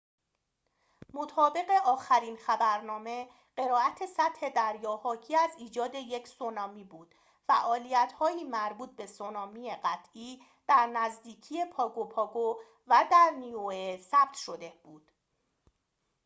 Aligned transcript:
مطابق 1.13 1.69
آخرین 1.85 2.37
خبرنامه 2.37 3.29
قرائت 3.55 4.05
سطح 4.05 4.49
دریا 4.49 4.95
حاکی 4.97 5.35
از 5.35 5.51
ایجاد 5.57 5.95
یک 5.95 6.27
سونامی 6.27 6.83
بود 6.83 7.15
فعالیت 7.47 8.13
هایی 8.19 8.43
مربوط 8.43 8.95
به 8.95 9.05
سونامی 9.07 9.71
قطعی 9.83 10.43
در 10.67 10.87
نزدیکی 10.87 11.65
پاگو 11.65 12.05
پاگو 12.05 12.57
و 12.87 13.03
نیوئه 13.37 14.01
ثبت 14.01 14.37
شده 14.37 14.73
بود 14.83 15.11